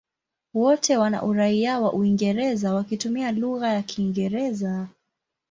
[0.53, 4.87] Wote wana uraia wa Uingereza wakitumia lugha ya Kiingereza.